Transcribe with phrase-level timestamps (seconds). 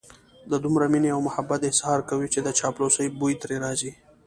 [0.51, 3.91] د دومره مينې او محبت اظهار کوي چې د چاپلوسۍ بوی ترې راځي.